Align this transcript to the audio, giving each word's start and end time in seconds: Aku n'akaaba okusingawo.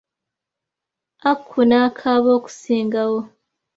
Aku 1.31 1.57
n'akaaba 1.67 2.29
okusingawo. 2.37 3.19